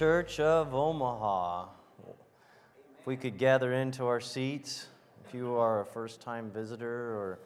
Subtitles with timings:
[0.00, 1.66] Church of Omaha.
[2.98, 4.86] If we could gather into our seats,
[5.26, 7.38] if you are a first time visitor or,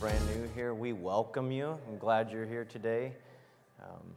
[0.00, 1.78] brand new here, we welcome you.
[1.86, 3.12] I'm glad you're here today.
[3.82, 4.14] Um,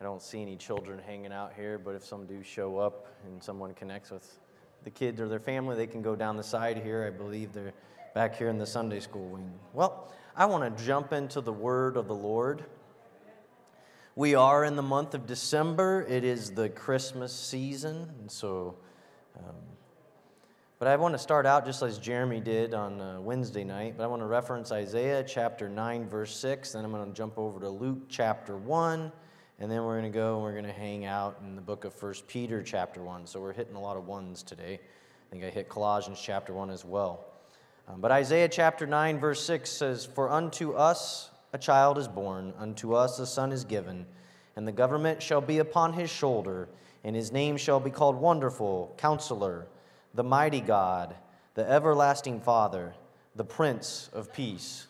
[0.00, 3.42] I don't see any children hanging out here, but if some do show up and
[3.42, 4.38] someone connects with
[4.82, 7.04] the kids or their family, they can go down the side here.
[7.06, 7.74] I believe they're
[8.14, 9.52] back here in the Sunday school wing.
[9.74, 12.64] Well, I want to jump into the word of the Lord.
[14.20, 16.04] We are in the month of December.
[16.06, 18.28] It is the Christmas season.
[18.28, 18.76] So,
[19.38, 19.54] um,
[20.78, 23.94] but I want to start out just as Jeremy did on uh, Wednesday night.
[23.96, 26.72] But I want to reference Isaiah chapter 9, verse 6.
[26.72, 29.10] Then I'm going to jump over to Luke chapter 1.
[29.58, 31.86] And then we're going to go and we're going to hang out in the book
[31.86, 33.26] of First Peter chapter 1.
[33.26, 34.80] So we're hitting a lot of ones today.
[34.82, 37.24] I think I hit Colossians chapter 1 as well.
[37.88, 42.52] Um, but Isaiah chapter 9, verse 6 says, For unto us a child is born,
[42.58, 44.06] unto us a son is given,
[44.56, 46.68] and the government shall be upon his shoulder,
[47.04, 49.66] and his name shall be called Wonderful, Counselor,
[50.14, 51.14] the Mighty God,
[51.54, 52.94] the Everlasting Father,
[53.34, 54.86] the Prince of Peace.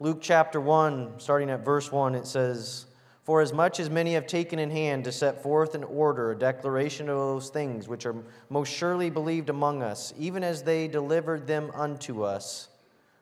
[0.00, 2.86] Luke chapter 1, starting at verse 1, it says,
[3.24, 6.38] For as much as many have taken in hand to set forth in order a
[6.38, 8.14] declaration of those things which are
[8.48, 12.68] most surely believed among us, even as they delivered them unto us,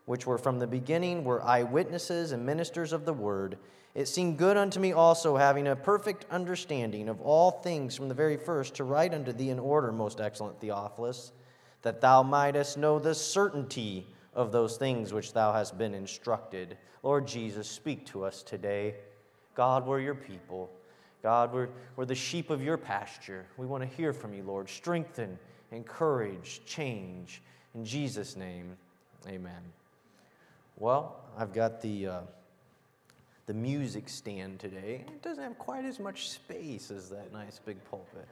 [0.06, 3.58] which were from the beginning, were eyewitnesses and ministers of the word.
[3.94, 8.14] It seemed good unto me also, having a perfect understanding of all things from the
[8.14, 11.32] very first, to write unto thee in order, most excellent Theophilus,
[11.82, 16.76] that thou mightest know the certainty of those things which thou hast been instructed.
[17.02, 18.96] Lord Jesus, speak to us today.
[19.54, 20.70] God, we're your people.
[21.22, 23.46] God, we're, we're the sheep of your pasture.
[23.56, 24.68] We want to hear from you, Lord.
[24.68, 25.38] Strengthen,
[25.72, 27.42] encourage, change.
[27.74, 28.76] In Jesus' name,
[29.26, 29.62] amen.
[30.78, 32.20] Well, I've got the, uh,
[33.46, 35.06] the music stand today.
[35.08, 38.28] It doesn't have quite as much space as that nice big pulpit.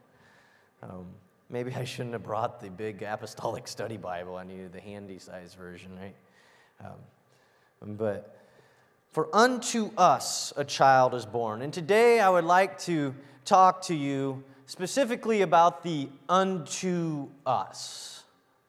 [0.83, 1.07] Um,
[1.49, 4.37] maybe I shouldn't have brought the big apostolic study Bible.
[4.37, 6.15] I needed the handy size version, right?
[6.85, 8.39] Um, but
[9.11, 11.63] for unto us a child is born.
[11.63, 13.15] And today I would like to
[13.47, 18.25] talk to you specifically about the unto us.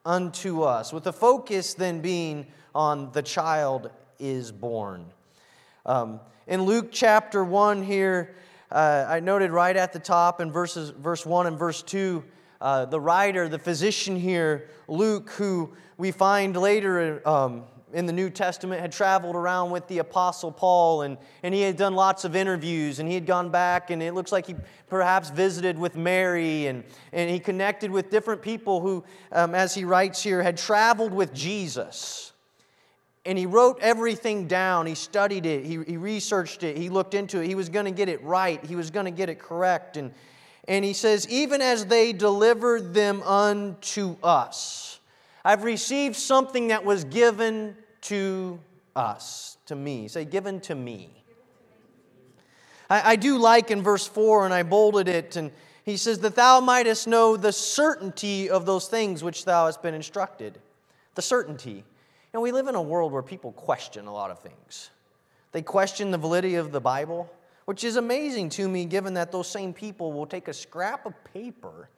[0.06, 5.06] Unto us, with the focus then being on the child is born.
[5.86, 8.36] Um, in Luke chapter 1 here,
[8.70, 12.24] uh, I noted right at the top in verses, verse 1 and verse 2,
[12.60, 17.64] uh, the writer, the physician here, Luke, who we find later um,
[17.94, 21.78] in the New Testament had traveled around with the Apostle Paul and, and he had
[21.78, 24.56] done lots of interviews and he had gone back and it looks like he
[24.90, 29.86] perhaps visited with Mary and, and he connected with different people who, um, as he
[29.86, 32.34] writes here, had traveled with Jesus
[33.26, 34.86] and he wrote everything down.
[34.86, 37.48] He studied it, he, he researched it, he looked into it.
[37.48, 39.98] He was going to get it right, he was going to get it correct.
[39.98, 40.14] And,
[40.68, 45.00] and he says, Even as they delivered them unto us,
[45.44, 48.60] I've received something that was given to
[48.96, 50.08] us, to me.
[50.08, 51.10] Say, given to me.
[52.90, 55.52] I, I do like in verse 4, and I bolded it, and
[55.84, 59.94] he says, That thou mightest know the certainty of those things which thou hast been
[59.94, 60.60] instructed.
[61.16, 61.84] The certainty.
[62.42, 64.90] We live in a world where people question a lot of things.
[65.52, 67.32] They question the validity of the Bible,
[67.66, 71.14] which is amazing to me given that those same people will take a scrap of
[71.34, 71.90] paper,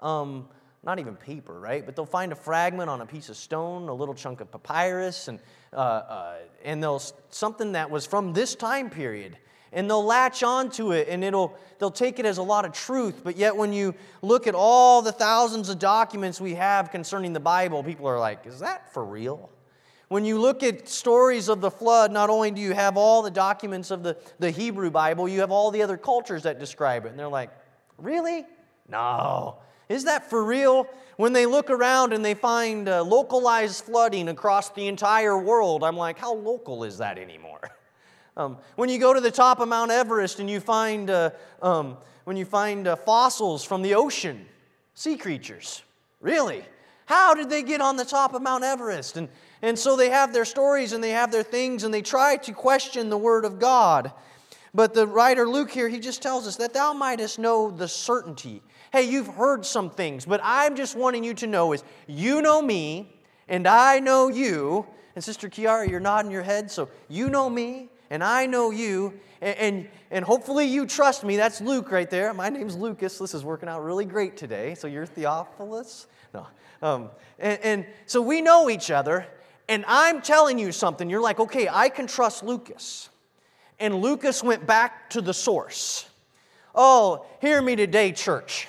[0.00, 0.48] um,
[0.84, 1.84] not even paper, right?
[1.84, 5.28] But they'll find a fragment on a piece of stone, a little chunk of papyrus,
[5.28, 5.40] and,
[5.72, 6.34] uh, uh,
[6.64, 9.38] and they'll something that was from this time period
[9.72, 13.22] and they'll latch onto it and it'll they'll take it as a lot of truth
[13.22, 17.40] but yet when you look at all the thousands of documents we have concerning the
[17.40, 19.50] bible people are like is that for real
[20.08, 23.30] when you look at stories of the flood, not only do you have all the
[23.30, 27.10] documents of the, the Hebrew Bible, you have all the other cultures that describe it.
[27.10, 27.50] And they're like,
[27.98, 28.46] really?
[28.88, 29.58] No.
[29.88, 30.86] Is that for real?
[31.16, 35.96] When they look around and they find uh, localized flooding across the entire world, I'm
[35.96, 37.60] like, how local is that anymore?
[38.36, 41.30] Um, when you go to the top of Mount Everest and you find, uh,
[41.60, 44.46] um, when you find uh, fossils from the ocean,
[44.94, 45.82] sea creatures,
[46.20, 46.62] really?
[47.06, 49.16] How did they get on the top of Mount Everest?
[49.16, 49.28] And,
[49.62, 52.52] and so they have their stories and they have their things and they try to
[52.52, 54.12] question the Word of God.
[54.74, 58.62] But the writer Luke here, he just tells us that thou mightest know the certainty.
[58.92, 62.62] Hey, you've heard some things, but I'm just wanting you to know is you know
[62.62, 63.12] me
[63.48, 64.86] and I know you.
[65.14, 69.18] And Sister Kiara, you're nodding your head, so you know me and I know you,
[69.40, 71.36] and, and, and, hopefully you trust me.
[71.36, 72.32] That's Luke right there.
[72.32, 73.18] My name's Lucas.
[73.18, 74.74] This is working out really great today.
[74.74, 76.06] So you're Theophilus?
[76.32, 76.46] No.
[76.80, 79.26] Um, and, and so we know each other,
[79.68, 83.10] and I'm telling you something, you're like, okay, I can trust Lucas.
[83.78, 86.08] And Lucas went back to the source.
[86.74, 88.66] Oh, hear me today, church.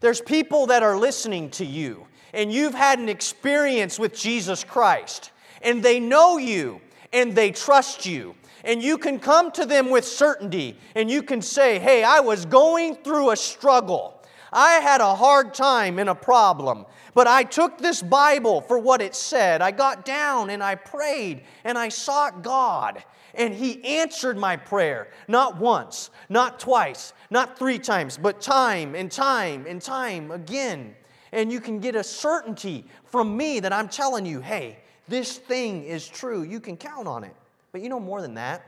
[0.00, 5.32] There's people that are listening to you, and you've had an experience with Jesus Christ,
[5.62, 6.80] and they know you,
[7.12, 8.34] and they trust you.
[8.62, 12.44] And you can come to them with certainty, and you can say, Hey, I was
[12.44, 14.15] going through a struggle.
[14.52, 19.02] I had a hard time and a problem, but I took this Bible for what
[19.02, 19.62] it said.
[19.62, 23.02] I got down and I prayed and I sought God,
[23.34, 25.08] and He answered my prayer.
[25.28, 30.94] Not once, not twice, not three times, but time and time and time again.
[31.32, 34.78] And you can get a certainty from me that I'm telling you, hey,
[35.08, 36.42] this thing is true.
[36.42, 37.34] You can count on it.
[37.72, 38.66] But you know more than that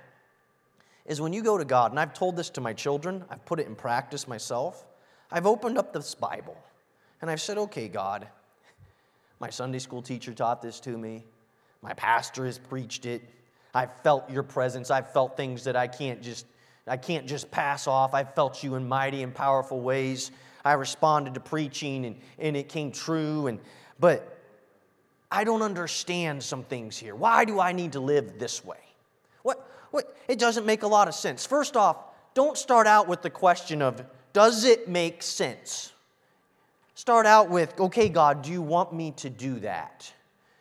[1.06, 3.58] is when you go to God, and I've told this to my children, I've put
[3.58, 4.84] it in practice myself.
[5.30, 6.56] I've opened up this Bible
[7.20, 8.28] and I've said, okay, God,
[9.40, 11.24] my Sunday school teacher taught this to me,
[11.82, 13.22] my pastor has preached it.
[13.74, 14.90] I've felt your presence.
[14.90, 16.46] I've felt things that I can't just
[16.86, 18.14] I can't just pass off.
[18.14, 20.30] I've felt you in mighty and powerful ways.
[20.64, 23.46] I responded to preaching and, and it came true.
[23.46, 23.60] And
[24.00, 24.38] but
[25.30, 27.14] I don't understand some things here.
[27.14, 28.80] Why do I need to live this way?
[29.42, 31.44] What what it doesn't make a lot of sense.
[31.44, 31.98] First off,
[32.34, 34.02] don't start out with the question of
[34.38, 35.92] does it make sense?
[36.94, 40.12] Start out with, okay, God, do you want me to do that?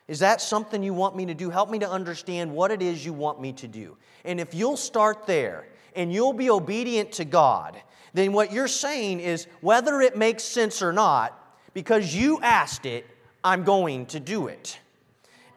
[0.08, 1.48] Is that something you want me to do?
[1.48, 3.96] Help me to understand what it is you want me to do.
[4.24, 7.80] And if you'll start there and you'll be obedient to God,
[8.14, 11.40] then what you're saying is whether it makes sense or not,
[11.72, 13.06] because you asked it,
[13.44, 14.76] I'm going to do it.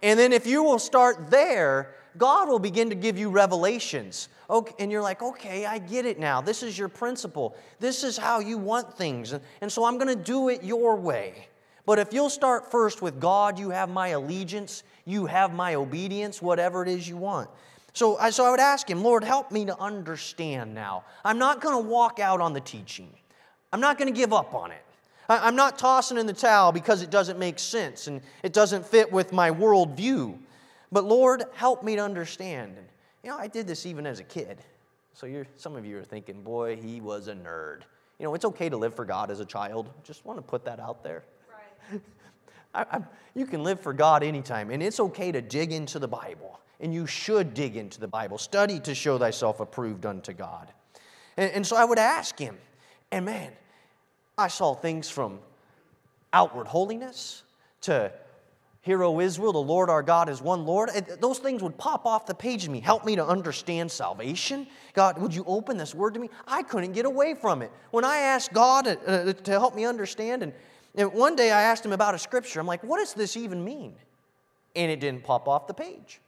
[0.04, 4.30] And then if you will start there, God will begin to give you revelations.
[4.52, 6.42] Okay, and you're like, okay, I get it now.
[6.42, 7.56] This is your principle.
[7.80, 9.32] This is how you want things.
[9.32, 11.48] And, and so I'm going to do it your way.
[11.86, 16.42] But if you'll start first with God, you have my allegiance, you have my obedience,
[16.42, 17.50] whatever it is you want.
[17.94, 21.06] So I, so I would ask him, Lord, help me to understand now.
[21.24, 23.10] I'm not going to walk out on the teaching,
[23.72, 24.84] I'm not going to give up on it.
[25.30, 28.86] I, I'm not tossing in the towel because it doesn't make sense and it doesn't
[28.86, 30.38] fit with my worldview.
[30.92, 32.76] But Lord, help me to understand.
[33.24, 34.60] You know, I did this even as a kid.
[35.14, 37.82] So you're, some of you are thinking, boy, he was a nerd.
[38.20, 39.90] You know, it's okay to live for God as a child.
[40.04, 41.24] Just want to put that out there.
[41.92, 42.02] Right.
[42.74, 43.02] I, I,
[43.36, 46.94] you can live for God anytime, and it's okay to dig into the Bible and
[46.94, 48.38] you should dig into the Bible.
[48.38, 50.74] Study to show thyself approved unto God.
[51.38, 52.58] And, and so I would ask him,
[53.12, 53.52] and man,
[54.38, 55.40] I saw things from
[56.34, 57.44] outward holiness
[57.82, 58.12] to
[58.84, 60.90] Hear, O Israel, the Lord our God is one Lord.
[61.20, 62.80] Those things would pop off the page of me.
[62.80, 64.66] Help me to understand salvation.
[64.94, 66.32] God, would you open this word to me?
[66.48, 67.72] I couldn't get away from it.
[67.92, 70.52] When I asked God uh, uh to help me understand, and,
[70.96, 73.64] and one day I asked him about a scripture, I'm like, what does this even
[73.64, 73.94] mean?
[74.76, 76.20] And it didn't pop off the page.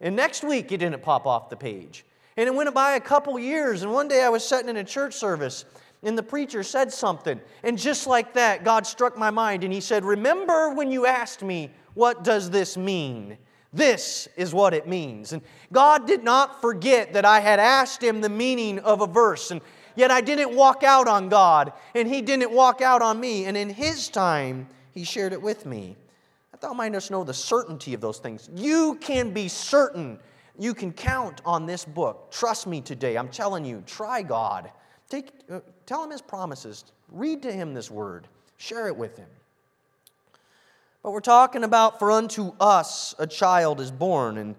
[0.00, 2.04] And next week, it didn't pop off the page.
[2.36, 4.84] And it went by a couple years, and one day I was sitting in a
[4.84, 5.64] church service,
[6.04, 7.40] and the preacher said something.
[7.64, 11.42] And just like that, God struck my mind, and He said, Remember when you asked
[11.42, 13.38] me, What does this mean?
[13.72, 15.32] This is what it means.
[15.32, 15.42] And
[15.72, 19.60] God did not forget that I had asked Him the meaning of a verse, and
[19.96, 23.46] yet I didn't walk out on God, and He didn't walk out on me.
[23.46, 25.96] And in His time, He shared it with me.
[26.60, 28.48] Thou mightest know the certainty of those things.
[28.54, 30.20] You can be certain.
[30.56, 32.30] You can count on this book.
[32.30, 33.18] Trust me today.
[33.18, 34.70] I'm telling you, try God.
[35.08, 36.84] Take, uh, tell him his promises.
[37.10, 38.28] Read to him this word.
[38.56, 39.26] Share it with him.
[41.02, 44.38] But we're talking about, for unto us a child is born.
[44.38, 44.56] And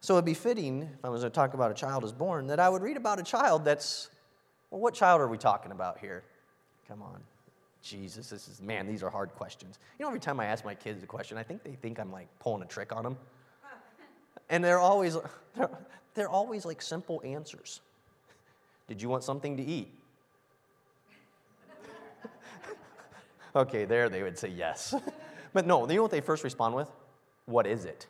[0.00, 2.60] so it'd be fitting, if I was to talk about a child is born, that
[2.60, 4.08] I would read about a child that's,
[4.70, 6.22] well, what child are we talking about here?
[6.88, 7.20] Come on.
[7.82, 9.78] Jesus, this is, man, these are hard questions.
[9.98, 12.12] You know, every time I ask my kids a question, I think they think I'm
[12.12, 13.16] like pulling a trick on them.
[14.52, 15.16] And they're always,
[15.54, 15.70] they're,
[16.14, 17.80] they're always like simple answers.
[18.88, 19.94] Did you want something to eat?
[23.54, 24.92] okay, there they would say yes.
[25.52, 26.90] but no, you know what they first respond with?
[27.46, 28.06] What is it?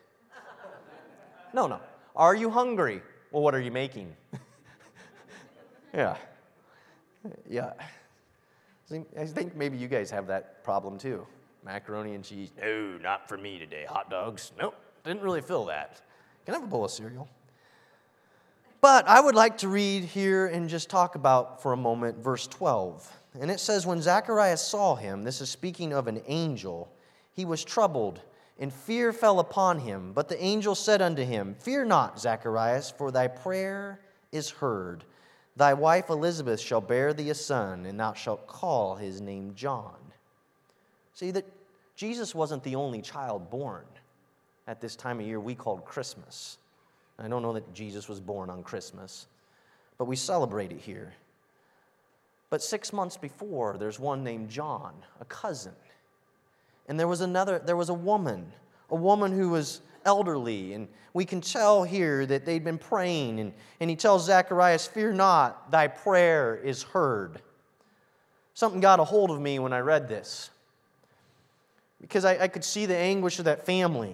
[1.53, 1.79] no, no.
[2.15, 3.01] Are you hungry?
[3.31, 4.15] Well, what are you making?
[5.93, 6.17] yeah.
[7.49, 7.73] Yeah.
[9.17, 11.25] I think maybe you guys have that problem too.
[11.63, 12.51] Macaroni and cheese.
[12.59, 13.85] No, not for me today.
[13.87, 14.51] Hot dogs.
[14.59, 16.01] Nope, didn't really feel that.
[16.45, 17.29] Can I have a bowl of cereal?
[18.81, 22.47] But I would like to read here and just talk about for a moment verse
[22.47, 23.19] 12.
[23.39, 26.91] And it says, When Zacharias saw him, this is speaking of an angel,
[27.33, 28.21] he was troubled,
[28.59, 30.13] and fear fell upon him.
[30.13, 33.99] But the angel said unto him, Fear not, Zacharias, for thy prayer
[34.31, 35.03] is heard.
[35.55, 39.97] Thy wife Elizabeth shall bear thee a son, and thou shalt call his name John.
[41.13, 41.45] See, that
[41.95, 43.85] Jesus wasn't the only child born
[44.67, 46.57] at this time of year we called Christmas.
[47.19, 49.27] I don't know that Jesus was born on Christmas,
[49.97, 51.13] but we celebrate it here.
[52.49, 55.73] But six months before, there's one named John, a cousin.
[56.91, 58.51] And there was another, there was a woman,
[58.89, 60.73] a woman who was elderly.
[60.73, 63.39] And we can tell here that they'd been praying.
[63.39, 67.41] And, and he tells Zacharias, Fear not, thy prayer is heard.
[68.55, 70.49] Something got a hold of me when I read this
[72.01, 74.13] because I, I could see the anguish of that family.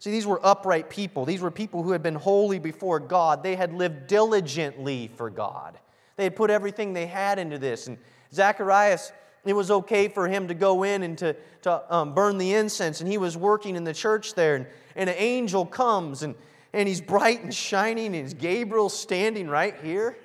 [0.00, 1.24] See, these were upright people.
[1.24, 3.44] These were people who had been holy before God.
[3.44, 5.78] They had lived diligently for God.
[6.16, 7.86] They had put everything they had into this.
[7.86, 7.96] And
[8.32, 9.12] Zacharias,
[9.44, 13.00] it was okay for him to go in and to, to um, burn the incense.
[13.00, 14.54] And he was working in the church there.
[14.56, 16.34] And, and an angel comes and,
[16.72, 18.14] and he's bright and shining.
[18.14, 20.16] And Gabriel standing right here.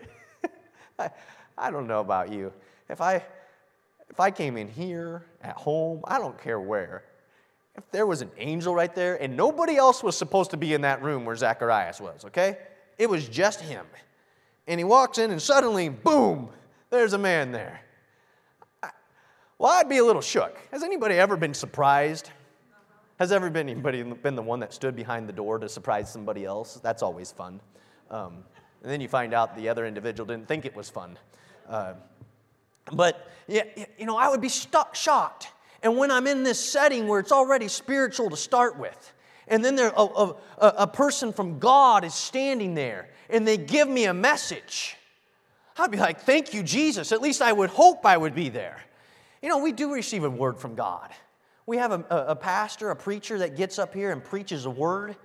[1.00, 1.10] I,
[1.58, 2.54] I don't know about you.
[2.90, 3.24] If I,
[4.10, 7.04] if I came in here, at home, I don't care where,
[7.76, 10.82] if there was an angel right there and nobody else was supposed to be in
[10.82, 12.58] that room where Zacharias was, okay?
[12.98, 13.86] It was just him.
[14.68, 16.50] And he walks in and suddenly, boom,
[16.90, 17.82] there's a man there.
[19.60, 20.58] Well, I'd be a little shook.
[20.72, 22.30] Has anybody ever been surprised?
[23.20, 26.46] Has ever been anybody been the one that stood behind the door to surprise somebody
[26.46, 26.80] else?
[26.84, 27.60] That's always fun.
[28.12, 28.44] Um,
[28.84, 31.18] and then you find out the other individual didn't think it was fun.
[31.68, 31.94] Uh,
[32.94, 33.64] but, yeah,
[33.98, 35.52] you know, I would be stuck, shocked.
[35.82, 39.14] And when I'm in this setting where it's already spiritual to start with,
[39.48, 43.88] and then there, a, a, a person from God is standing there, and they give
[43.88, 44.96] me a message,
[45.78, 47.12] I'd be like, thank you, Jesus.
[47.12, 48.84] At least I would hope I would be there.
[49.42, 51.12] You know, we do receive a word from God.
[51.66, 55.18] We have a, a, pastor, a preacher that gets up here and preaches a word,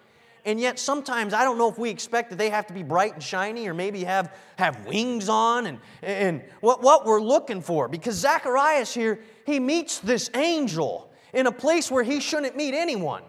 [0.45, 3.15] and yet sometimes I don't know if we expect that they have to be bright
[3.15, 7.87] and shiny or maybe have, have wings on and, and what, what we're looking for.
[7.87, 13.23] Because Zacharias here, he meets this angel in a place where he shouldn't meet anyone.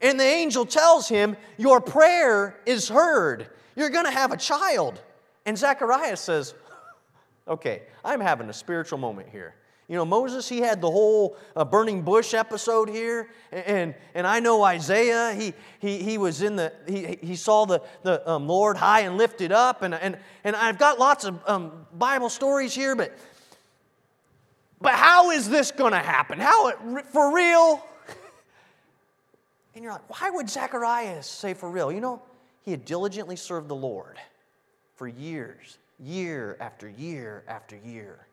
[0.00, 3.48] And the angel tells him, Your prayer is heard.
[3.76, 5.00] You're going to have a child.
[5.46, 6.54] And Zacharias says,
[7.46, 9.54] Okay, I'm having a spiritual moment here.
[9.88, 13.28] You know, Moses, he had the whole uh, burning bush episode here.
[13.50, 17.82] And, and I know Isaiah, he, he, he was in the, he, he saw the,
[18.02, 19.82] the um, Lord high and lifted up.
[19.82, 23.16] And, and, and I've got lots of um, Bible stories here, but,
[24.80, 26.38] but how is this going to happen?
[26.38, 26.72] How,
[27.12, 27.84] for real?
[29.74, 31.90] And you're like, why would Zacharias say for real?
[31.90, 32.20] You know,
[32.60, 34.18] he had diligently served the Lord
[34.96, 38.26] for years, year after year after year.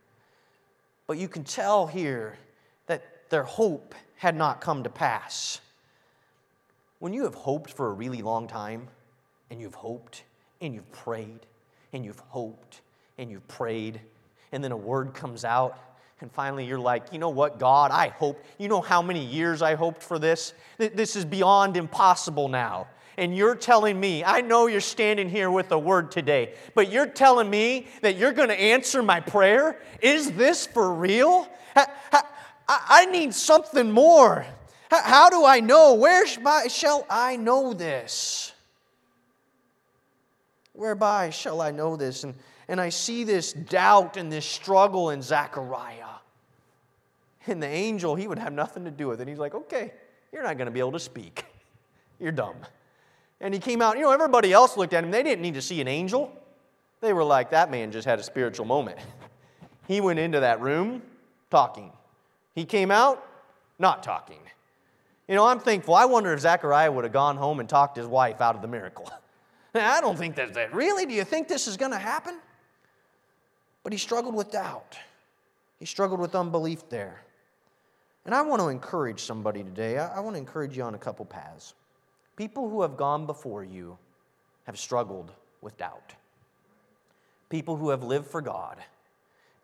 [1.09, 2.37] But you can tell here
[2.85, 5.59] that their hope had not come to pass.
[6.99, 8.87] When you have hoped for a really long time,
[9.49, 10.21] and you've hoped,
[10.61, 11.39] and you've prayed,
[11.93, 12.81] and you've hoped,
[13.17, 13.99] and you've prayed,
[14.51, 15.79] and then a word comes out,
[16.21, 18.45] and finally you're like, you know what, God, I hope.
[18.59, 20.53] You know how many years I hoped for this?
[20.77, 22.85] This is beyond impossible now
[23.19, 27.05] and you're telling me, I know you're standing here with a word today, but you're
[27.05, 29.77] telling me that you're going to answer my prayer?
[30.01, 31.47] Is this for real?
[32.67, 34.45] I need something more.
[34.89, 35.95] How do I know?
[35.95, 38.53] Where shall I know this?
[40.73, 42.23] Whereby shall I know this?
[42.23, 42.35] And,
[42.69, 46.05] and I see this doubt and this struggle in Zechariah.
[47.47, 49.27] And the angel, he would have nothing to do with it.
[49.27, 49.91] He's like, okay,
[50.31, 51.43] you're not going to be able to speak.
[52.17, 52.55] You're dumb.
[53.41, 55.11] And he came out, you know, everybody else looked at him.
[55.11, 56.31] They didn't need to see an angel.
[57.01, 58.99] They were like, that man just had a spiritual moment.
[59.87, 61.01] He went into that room
[61.49, 61.91] talking.
[62.53, 63.27] He came out
[63.79, 64.37] not talking.
[65.27, 65.95] You know, I'm thankful.
[65.95, 68.67] I wonder if Zechariah would have gone home and talked his wife out of the
[68.67, 69.11] miracle.
[69.73, 72.37] I don't think that's that really, do you think this is going to happen?
[73.81, 74.95] But he struggled with doubt.
[75.79, 77.21] He struggled with unbelief there.
[78.25, 79.97] And I want to encourage somebody today.
[79.97, 81.73] I, I want to encourage you on a couple paths.
[82.39, 83.97] People who have gone before you
[84.63, 85.29] have struggled
[85.59, 86.13] with doubt.
[87.49, 88.77] People who have lived for God.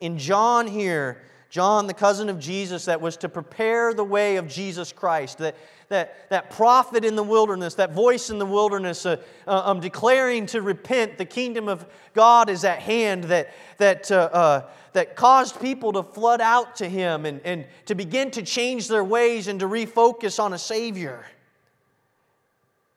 [0.01, 4.49] In John here, John, the cousin of Jesus, that was to prepare the way of
[4.49, 5.55] Jesus Christ, that,
[5.87, 10.45] that, that prophet in the wilderness, that voice in the wilderness, uh, uh, um, declaring
[10.47, 15.61] to repent, the kingdom of God is at hand, that, that, uh, uh, that caused
[15.61, 19.61] people to flood out to him and, and to begin to change their ways and
[19.61, 21.25] to refocus on a Savior.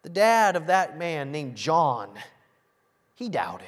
[0.09, 2.09] The dad of that man named John,
[3.15, 3.67] he doubted.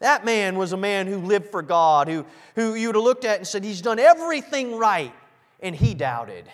[0.00, 3.24] That man was a man who lived for God, who, who you would have looked
[3.24, 5.14] at and said, He's done everything right,
[5.60, 6.44] and he doubted.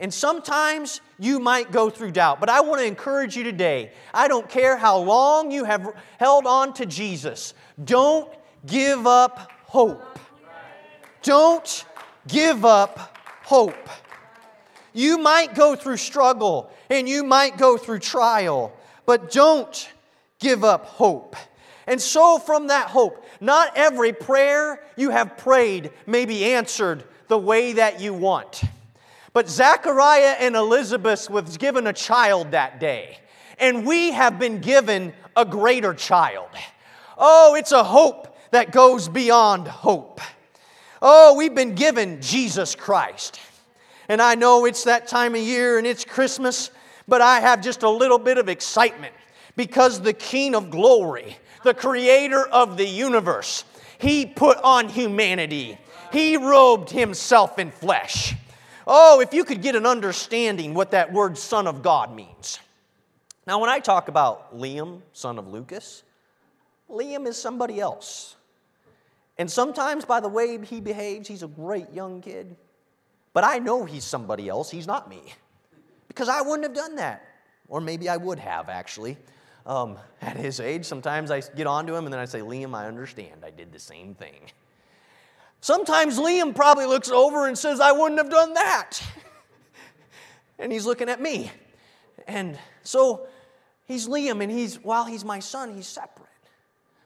[0.00, 3.92] And sometimes you might go through doubt, but I want to encourage you today.
[4.12, 7.54] I don't care how long you have held on to Jesus,
[7.84, 8.28] don't
[8.66, 10.18] give up hope.
[11.22, 11.84] Don't
[12.26, 13.88] give up hope.
[14.92, 18.72] You might go through struggle and you might go through trial,
[19.06, 19.88] but don't
[20.38, 21.36] give up hope.
[21.86, 27.38] And so, from that hope, not every prayer you have prayed may be answered the
[27.38, 28.62] way that you want.
[29.32, 33.18] But Zachariah and Elizabeth was given a child that day,
[33.58, 36.48] and we have been given a greater child.
[37.16, 40.20] Oh, it's a hope that goes beyond hope.
[41.00, 43.40] Oh, we've been given Jesus Christ.
[44.10, 46.72] And I know it's that time of year and it's Christmas,
[47.06, 49.14] but I have just a little bit of excitement
[49.54, 53.62] because the King of glory, the creator of the universe,
[53.98, 55.78] he put on humanity.
[56.10, 58.34] He robed himself in flesh.
[58.84, 62.58] Oh, if you could get an understanding what that word son of God means.
[63.46, 66.02] Now, when I talk about Liam, son of Lucas,
[66.90, 68.34] Liam is somebody else.
[69.38, 72.56] And sometimes, by the way he behaves, he's a great young kid.
[73.32, 74.70] But I know he's somebody else.
[74.70, 75.34] He's not me.
[76.08, 77.24] Because I wouldn't have done that.
[77.68, 79.16] Or maybe I would have, actually.
[79.66, 82.86] Um, at his age, sometimes I get onto him and then I say, Liam, I
[82.86, 83.44] understand.
[83.44, 84.50] I did the same thing.
[85.60, 89.00] Sometimes Liam probably looks over and says, I wouldn't have done that.
[90.58, 91.52] and he's looking at me.
[92.26, 93.26] And so
[93.84, 96.26] he's Liam, and he's, while he's my son, he's separate.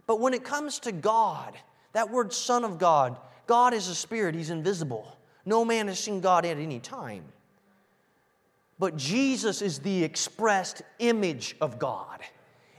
[0.07, 1.57] But when it comes to God,
[1.93, 5.14] that word Son of God, God is a spirit, He's invisible.
[5.47, 7.25] No man has seen God at any time.
[8.79, 12.21] But Jesus is the expressed image of God.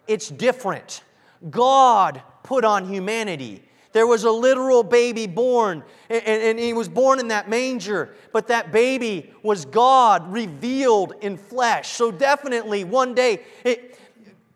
[0.08, 1.04] It's different.
[1.50, 3.64] God put on humanity.
[3.92, 8.48] There was a literal baby born, and, and, he was born in that manger, but
[8.48, 11.94] that baby was God revealed in flesh.
[11.94, 13.98] So, definitely, one day, it,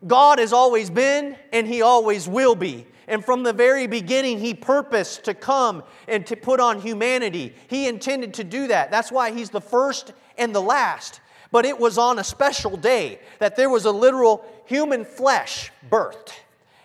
[0.06, 2.86] God has always been, and he always will be.
[3.10, 7.52] And from the very beginning, He purposed to come and to put on humanity.
[7.66, 8.92] He intended to do that.
[8.92, 11.20] That's why He's the first and the last.
[11.50, 16.30] But it was on a special day that there was a literal human flesh birthed.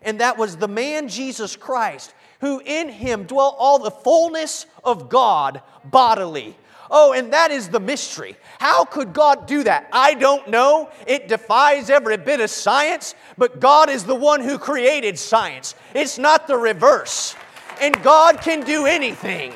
[0.02, 5.10] And that was the man Jesus Christ, who in Him dwelt all the fullness of
[5.10, 6.58] God bodily.
[6.90, 8.36] Oh, and that is the mystery.
[8.60, 9.88] How could God do that?
[9.92, 10.90] I don't know.
[11.08, 15.76] It defies every bit of science, but God is the one who created science.
[15.94, 17.36] It's not the reverse.
[17.82, 19.54] And God can do anything.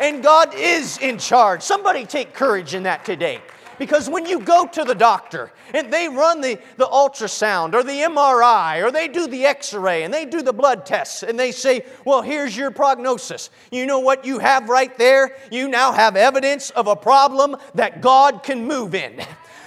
[0.00, 1.62] And God is in charge.
[1.62, 3.40] Somebody take courage in that today.
[3.80, 8.02] Because when you go to the doctor and they run the, the ultrasound or the
[8.02, 11.50] MRI or they do the x ray and they do the blood tests and they
[11.50, 13.48] say, well, here's your prognosis.
[13.72, 15.34] You know what you have right there?
[15.50, 19.18] You now have evidence of a problem that God can move in.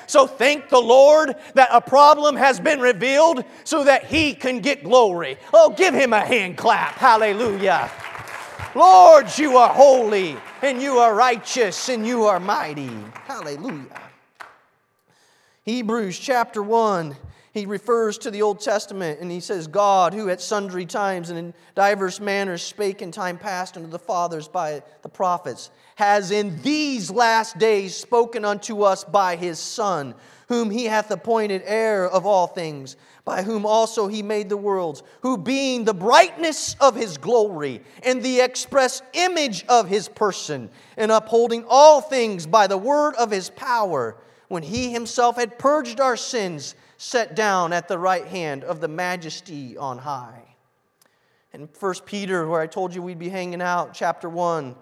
[0.05, 4.83] So thank the Lord that a problem has been revealed so that He can get
[4.83, 5.39] glory.
[5.51, 6.93] Oh, give Him a hand clap.
[6.95, 7.89] Hallelujah.
[8.75, 12.89] Lord, you are holy and you are righteous and you are mighty.
[13.25, 14.01] Hallelujah.
[15.63, 17.15] Hebrews chapter 1,
[17.53, 21.37] he refers to the Old Testament and he says, God, who at sundry times and
[21.37, 26.59] in divers manners spake in time past unto the fathers by the prophets, has in
[26.63, 30.15] these last days spoken unto us by his Son,
[30.47, 35.01] whom he hath appointed heir of all things, by whom also he made the worlds,
[35.21, 41.11] who being the brightness of his glory and the express image of his person, and
[41.11, 44.17] upholding all things by the word of his power,
[44.49, 48.87] when he himself had purged our sins, sat down at the right hand of the
[48.87, 50.55] majesty on high.
[51.53, 54.75] In 1 Peter, where I told you we'd be hanging out, chapter 1,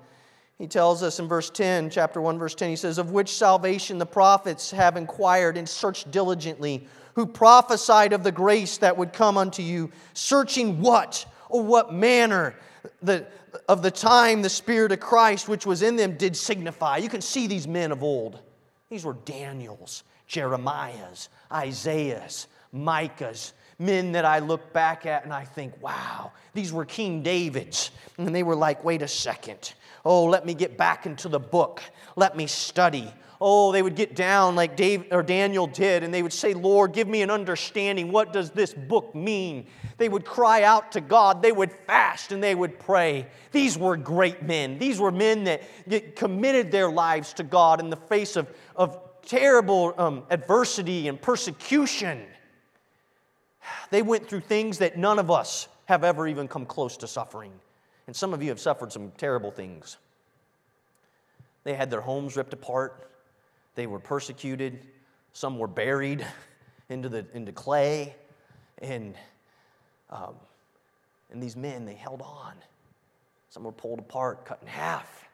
[0.57, 3.97] he tells us in verse 10, chapter 1, verse 10, he says, Of which salvation
[3.97, 9.37] the prophets have inquired and searched diligently, who prophesied of the grace that would come
[9.37, 12.55] unto you, searching what or what manner
[13.01, 13.25] the,
[13.67, 16.97] of the time the Spirit of Christ which was in them did signify.
[16.97, 18.39] You can see these men of old.
[18.89, 25.81] These were Daniel's, Jeremiah's, Isaiah's, Micah's, men that I look back at and I think,
[25.81, 27.91] wow, these were King David's.
[28.17, 29.73] And they were like, wait a second.
[30.05, 31.81] Oh, let me get back into the book.
[32.15, 33.11] Let me study.
[33.43, 36.93] Oh, they would get down like Dave or Daniel did, and they would say, Lord,
[36.93, 38.11] give me an understanding.
[38.11, 39.65] What does this book mean?
[39.97, 41.41] They would cry out to God.
[41.41, 43.25] They would fast and they would pray.
[43.51, 44.77] These were great men.
[44.77, 49.95] These were men that committed their lives to God in the face of, of terrible
[49.97, 52.23] um, adversity and persecution.
[53.89, 57.53] They went through things that none of us have ever even come close to suffering.
[58.05, 59.97] And some of you have suffered some terrible things.
[61.63, 63.10] They had their homes ripped apart,
[63.75, 64.79] they were persecuted,
[65.33, 66.25] some were buried
[66.89, 68.15] into, the, into clay.
[68.79, 69.15] And,
[70.09, 70.35] um,
[71.31, 72.53] and these men, they held on.
[73.49, 75.29] Some were pulled apart, cut in half.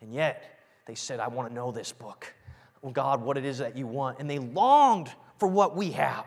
[0.00, 2.32] And yet, they said, I want to know this book.
[2.82, 4.18] Oh God, what it is that you want.
[4.18, 6.26] And they longed for what we have.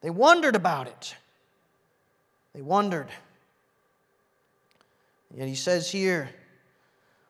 [0.00, 1.16] They wondered about it.
[2.54, 3.08] They wondered.
[5.34, 6.30] Yet he says here,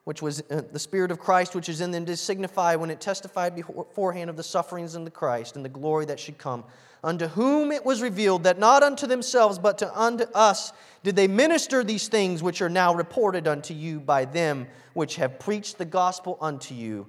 [0.04, 3.00] which was uh, the Spirit of Christ, which is in them, did signify when it
[3.00, 6.64] testified beforehand of the sufferings of the Christ and the glory that should come,
[7.04, 11.28] unto whom it was revealed that not unto themselves, but to unto us did they
[11.28, 15.84] minister these things which are now reported unto you by them which have preached the
[15.84, 17.06] gospel unto you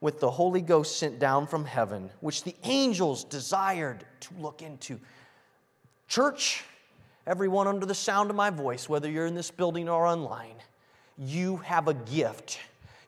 [0.00, 4.98] with the Holy Ghost sent down from heaven, which the angels desired to look into.
[6.08, 6.64] Church,
[7.26, 10.56] everyone under the sound of my voice, whether you're in this building or online,
[11.20, 12.58] you have a gift.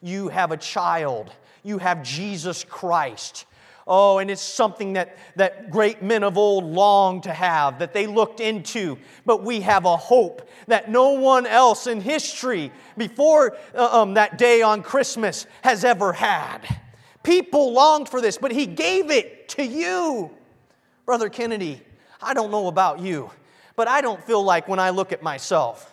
[0.02, 1.32] You have a child.
[1.62, 3.46] You have Jesus Christ.
[3.86, 8.06] Oh, and it's something that, that great men of old longed to have, that they
[8.06, 8.98] looked into.
[9.24, 14.38] But we have a hope that no one else in history before uh, um, that
[14.38, 16.60] day on Christmas has ever had.
[17.22, 20.30] People longed for this, but He gave it to you.
[21.06, 21.80] Brother Kennedy,
[22.20, 23.30] I don't know about you,
[23.74, 25.92] but I don't feel like when I look at myself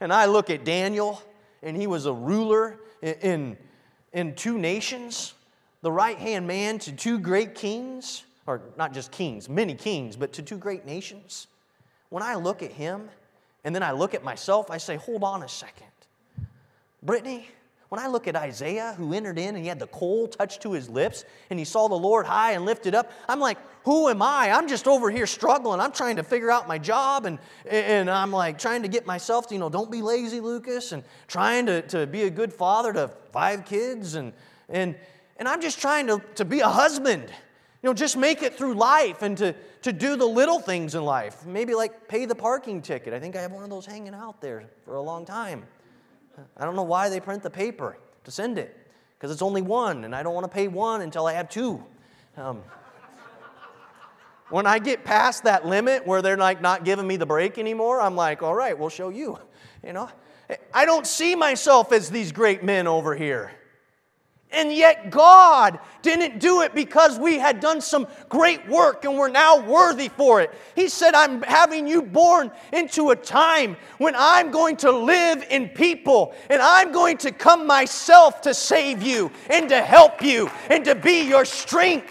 [0.00, 1.22] and I look at Daniel,
[1.62, 3.56] and he was a ruler in,
[4.12, 5.34] in, two nations
[5.82, 10.32] the right hand man to two great kings, or not just kings, many kings, but
[10.34, 11.48] to two great nations.
[12.08, 13.08] When I look at him
[13.64, 15.86] and then I look at myself, I say, hold on a second.
[17.02, 17.48] Brittany,
[17.92, 20.72] when I look at Isaiah, who entered in and he had the coal touched to
[20.72, 24.22] his lips and he saw the Lord high and lifted up, I'm like, who am
[24.22, 24.50] I?
[24.50, 25.78] I'm just over here struggling.
[25.78, 29.48] I'm trying to figure out my job and, and I'm like trying to get myself
[29.48, 32.94] to, you know, don't be lazy, Lucas, and trying to, to be a good father
[32.94, 34.32] to five kids and,
[34.70, 34.96] and,
[35.36, 37.24] and I'm just trying to, to be a husband.
[37.82, 41.04] You know, just make it through life and to, to do the little things in
[41.04, 41.44] life.
[41.44, 43.12] Maybe like pay the parking ticket.
[43.12, 45.64] I think I have one of those hanging out there for a long time.
[46.56, 48.76] I don't know why they print the paper to send it,
[49.18, 51.84] because it's only one, and I don't want to pay one until I have two.
[52.36, 52.62] Um,
[54.50, 58.00] when I get past that limit where they're like not giving me the break anymore,
[58.00, 59.38] I'm like, all right, we'll show you.
[59.84, 60.10] You know,
[60.74, 63.52] I don't see myself as these great men over here.
[64.52, 69.28] And yet, God didn't do it because we had done some great work and we're
[69.28, 70.52] now worthy for it.
[70.74, 75.68] He said, I'm having you born into a time when I'm going to live in
[75.68, 80.84] people and I'm going to come myself to save you and to help you and
[80.84, 82.10] to be your strength.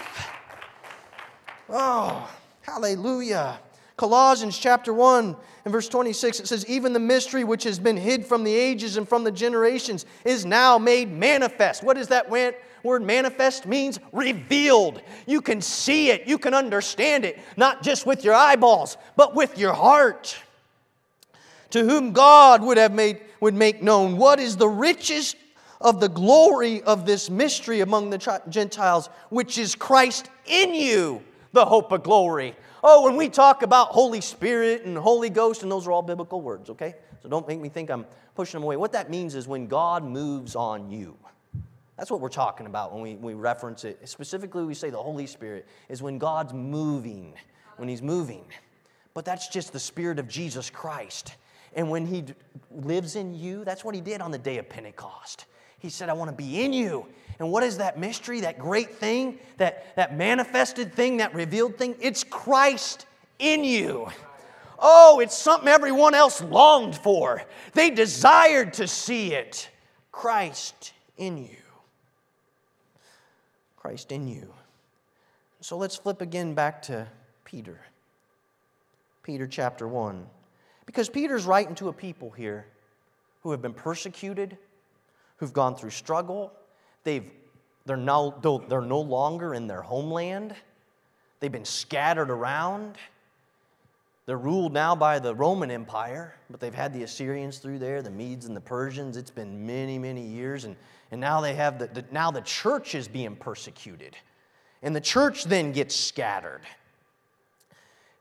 [1.70, 2.30] Oh,
[2.62, 3.60] hallelujah.
[3.98, 8.26] Colossians chapter 1 and verse 26, it says, Even the mystery which has been hid
[8.26, 11.84] from the ages and from the generations is now made manifest.
[11.84, 14.00] What does that word manifest means?
[14.12, 15.02] Revealed.
[15.28, 19.58] You can see it, you can understand it, not just with your eyeballs, but with
[19.58, 20.36] your heart.
[21.72, 25.36] To whom God would have made would make known what is the riches
[25.80, 31.22] of the glory of this mystery among the Gentiles, which is Christ in you,
[31.54, 32.56] the hope of glory.
[32.84, 36.42] Oh, when we talk about Holy Spirit and Holy Ghost, and those are all biblical
[36.42, 36.96] words, okay?
[37.22, 38.76] So don't make me think I'm pushing them away.
[38.76, 41.16] What that means is when God moves on you.
[41.98, 44.10] That's what we're talking about when we, we reference it.
[44.10, 47.36] Specifically, we say the Holy Spirit is when God's moving,
[47.78, 48.46] when He's moving.
[49.14, 51.36] But that's just the Spirit of Jesus Christ.
[51.76, 52.24] And when He
[52.72, 55.46] lives in you, that's what He did on the day of Pentecost.
[55.82, 57.08] He said, I want to be in you.
[57.40, 61.96] And what is that mystery, that great thing, that, that manifested thing, that revealed thing?
[62.00, 63.08] It's Christ
[63.40, 64.08] in you.
[64.78, 67.44] Oh, it's something everyone else longed for.
[67.74, 69.70] They desired to see it.
[70.12, 71.58] Christ in you.
[73.76, 74.54] Christ in you.
[75.62, 77.08] So let's flip again back to
[77.44, 77.80] Peter.
[79.24, 80.28] Peter chapter 1.
[80.86, 82.68] Because Peter's writing to a people here
[83.42, 84.58] who have been persecuted,
[85.42, 86.54] who've gone through struggle.
[87.04, 87.30] They've,
[87.86, 88.36] they're, now,
[88.70, 90.56] they're no longer in their homeland.
[91.40, 92.96] They've been scattered around.
[94.28, 98.12] They're ruled now by the Roman Empire, but they've had the Assyrians through there, the
[98.12, 99.18] Medes and the Persians.
[99.18, 100.66] It's been many, many years.
[100.66, 100.76] And,
[101.10, 104.16] and now they have the, the now the church is being persecuted.
[104.84, 106.62] And the church then gets scattered.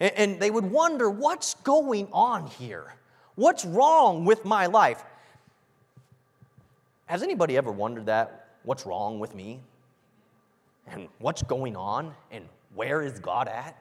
[0.01, 2.95] And, and they would wonder, what's going on here?
[3.35, 5.05] What's wrong with my life?
[7.11, 8.51] Has anybody ever wondered that?
[8.63, 9.59] What's wrong with me?
[10.87, 12.15] And what's going on?
[12.31, 13.77] And where is God at?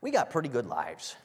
[0.00, 1.16] We got pretty good lives.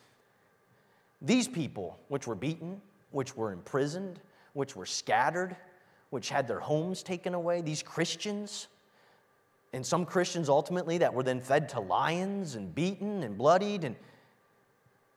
[1.22, 4.20] These people, which were beaten, which were imprisoned,
[4.54, 5.56] which were scattered,
[6.10, 8.66] which had their homes taken away, these Christians,
[9.74, 13.84] and some Christians ultimately that were then fed to lions and beaten and bloodied.
[13.84, 13.96] And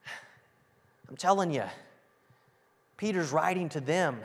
[1.08, 1.64] I'm telling you,
[2.98, 4.20] Peter's writing to them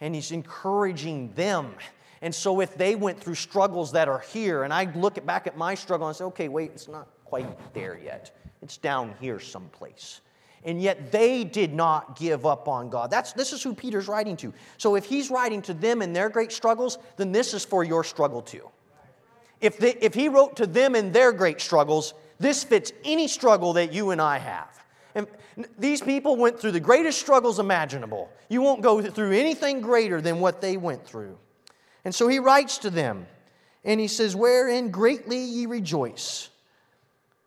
[0.00, 1.74] and he's encouraging them.
[2.20, 5.56] And so if they went through struggles that are here, and I look back at
[5.56, 8.36] my struggle and say, okay, wait, it's not quite there yet.
[8.62, 10.20] It's down here someplace.
[10.64, 13.10] and yet they did not give up on God.
[13.10, 14.52] That's, this is who Peter's writing to.
[14.76, 18.04] So if he's writing to them in their great struggles, then this is for your
[18.04, 18.68] struggle too.
[19.60, 23.72] If, they, if he wrote to them in their great struggles, this fits any struggle
[23.74, 24.84] that you and I have.
[25.14, 25.26] And
[25.78, 28.30] these people went through the greatest struggles imaginable.
[28.48, 31.38] You won't go through anything greater than what they went through.
[32.04, 33.26] And so he writes to them,
[33.84, 36.50] and he says, Wherein greatly ye rejoice.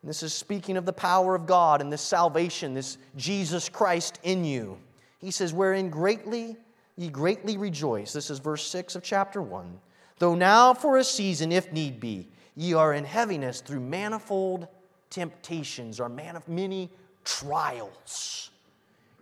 [0.02, 4.20] And this is speaking of the power of God and this salvation, this Jesus Christ
[4.24, 4.78] in you.
[5.20, 6.58] He says, Wherein greatly
[6.98, 8.14] ye greatly rejoice.
[8.14, 9.80] This is verse 6 of chapter 1.
[10.20, 14.68] Though now for a season, if need be, ye are in heaviness through manifold
[15.10, 16.90] temptations or man of many
[17.24, 18.50] trials.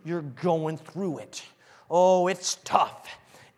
[0.04, 1.42] You're going through it.
[1.90, 3.08] Oh, it's tough.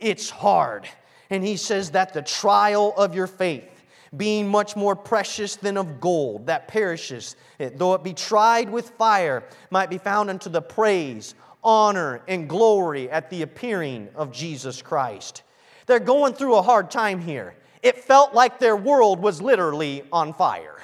[0.01, 0.89] It's hard.
[1.31, 3.69] And he says that the trial of your faith,
[4.17, 9.45] being much more precious than of gold that perishes, though it be tried with fire,
[9.71, 15.43] might be found unto the praise, honor, and glory at the appearing of Jesus Christ.
[15.87, 17.55] They're going through a hard time here.
[17.83, 20.77] It felt like their world was literally on fire.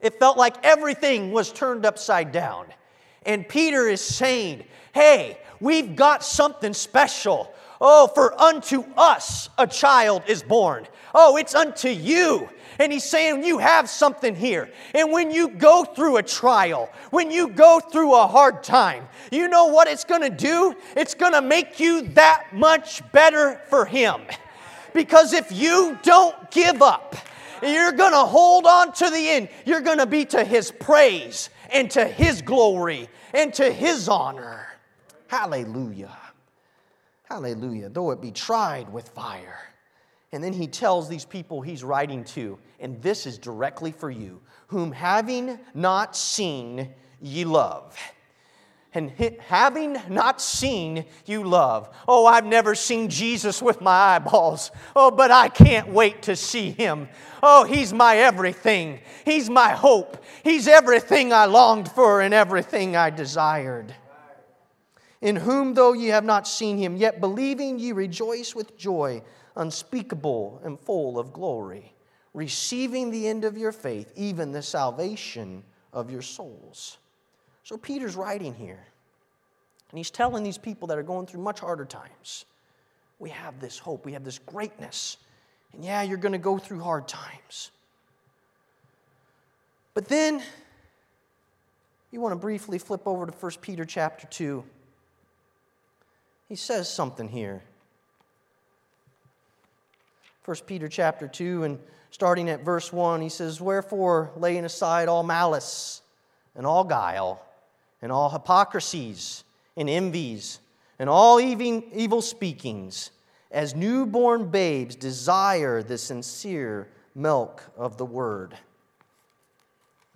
[0.00, 2.66] It felt like everything was turned upside down.
[3.26, 7.52] And Peter is saying, Hey, we've got something special.
[7.80, 10.86] Oh, for unto us a child is born.
[11.14, 12.48] Oh, it's unto you.
[12.78, 14.70] And he's saying, You have something here.
[14.94, 19.48] And when you go through a trial, when you go through a hard time, you
[19.48, 20.74] know what it's going to do?
[20.96, 24.22] It's going to make you that much better for him.
[24.92, 27.16] Because if you don't give up,
[27.62, 29.48] you're going to hold on to the end.
[29.64, 34.66] You're going to be to His praise and to His glory and to His honor.
[35.28, 36.16] Hallelujah.
[37.24, 37.88] Hallelujah.
[37.88, 39.58] Though it be tried with fire.
[40.32, 44.40] And then he tells these people he's writing to, and this is directly for you,
[44.68, 46.88] whom having not seen
[47.20, 47.98] ye love
[48.92, 49.10] and
[49.46, 51.88] having not seen you love.
[52.08, 54.70] Oh, I've never seen Jesus with my eyeballs.
[54.96, 57.08] Oh, but I can't wait to see him.
[57.42, 59.00] Oh, he's my everything.
[59.24, 60.22] He's my hope.
[60.42, 63.94] He's everything I longed for and everything I desired.
[65.20, 69.22] In whom, though ye have not seen him, yet believing ye rejoice with joy
[69.56, 71.94] unspeakable and full of glory,
[72.32, 76.98] receiving the end of your faith, even the salvation of your souls.
[77.70, 78.84] So Peter's writing here,
[79.90, 82.44] and he's telling these people that are going through much harder times
[83.20, 85.18] we have this hope, we have this greatness.
[85.72, 87.70] And yeah, you're going to go through hard times.
[89.94, 90.42] But then
[92.10, 94.64] you want to briefly flip over to 1 Peter chapter 2.
[96.48, 97.62] He says something here.
[100.44, 101.78] 1 Peter chapter 2 and
[102.10, 106.02] starting at verse 1 he says wherefore laying aside all malice
[106.56, 107.40] and all guile
[108.02, 109.44] and all hypocrisies
[109.76, 110.60] and envies
[110.98, 113.10] and all evil speakings,
[113.50, 118.56] as newborn babes desire the sincere milk of the word.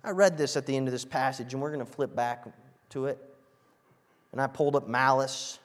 [0.03, 2.45] I read this at the end of this passage, and we're going to flip back
[2.91, 3.17] to it.
[4.31, 5.59] And I pulled up malice,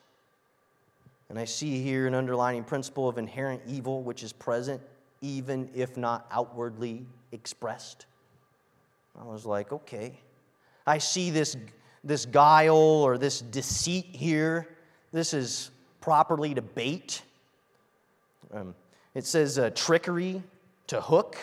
[1.29, 4.81] and I see here an underlining principle of inherent evil, which is present
[5.21, 8.07] even if not outwardly expressed.
[9.19, 10.19] I was like, okay.
[10.87, 11.55] I see this
[12.03, 14.67] this guile or this deceit here.
[15.11, 17.21] This is properly to bait.
[18.53, 18.75] Um,
[19.13, 20.41] it says uh, trickery
[20.87, 21.37] to hook.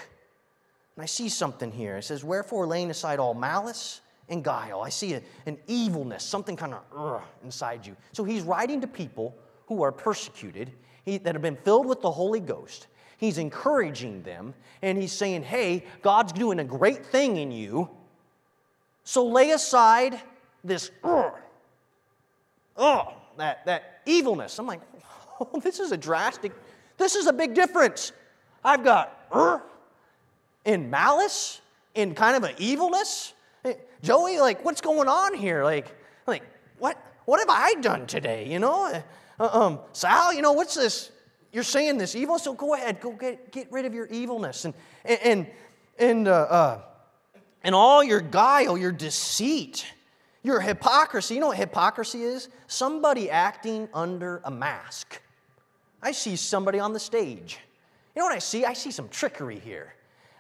[0.97, 1.97] And I see something here.
[1.97, 4.83] It says, Wherefore laying aside all malice and guile.
[4.83, 7.97] I see a, an evilness, something kind of inside you.
[8.13, 10.73] So he's writing to people who are persecuted,
[11.05, 12.89] he, that have been filled with the Holy Ghost.
[13.17, 17.91] He's encouraging them, and he's saying, Hey, God's doing a great thing in you.
[19.05, 20.21] So lay aside
[20.65, 21.35] this, oh,
[23.37, 24.59] that, that evilness.
[24.59, 24.81] I'm like,
[25.41, 26.53] oh, this is a drastic,
[26.97, 28.13] this is a big difference.
[28.65, 29.15] I've got
[30.65, 31.61] in malice,
[31.95, 33.35] in kind of an evilness.
[34.03, 35.65] Joey, like, what's going on here?
[35.65, 35.95] Like,
[36.27, 36.43] like,
[36.79, 38.47] what, what have I done today?
[38.47, 39.03] You know,
[39.41, 41.11] uh, um, Sal, you know, what's this?
[41.53, 44.75] You're saying this evil, so go ahead, go get, get rid of your evilness and
[45.05, 45.47] and
[45.99, 46.81] and uh, uh,
[47.65, 49.87] and all your guile, your deceit.
[50.49, 52.49] Your hypocrisy, you know what hypocrisy is?
[52.69, 55.21] Somebody acting under a mask.
[56.03, 57.59] I see somebody on the stage.
[58.17, 58.65] You know what I see?
[58.65, 59.93] I see some trickery here.